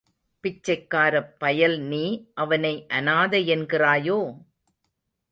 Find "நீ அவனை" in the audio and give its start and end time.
1.81-2.71